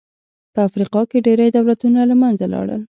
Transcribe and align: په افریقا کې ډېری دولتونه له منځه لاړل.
په 0.53 0.59
افریقا 0.67 1.01
کې 1.09 1.23
ډېری 1.25 1.47
دولتونه 1.57 1.99
له 2.09 2.15
منځه 2.21 2.45
لاړل. 2.53 2.79